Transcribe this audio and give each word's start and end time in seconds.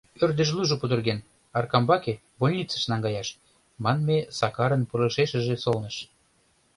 —Ӧрдыжлужо 0.23 0.75
пудырген, 0.79 1.19
Аркамбаке, 1.57 2.13
больницыш, 2.39 2.83
наҥгаяш,— 2.91 3.29
манме 3.83 4.17
Сакарын 4.37 4.83
пылышешыже 4.89 5.55
солныш. 5.63 5.95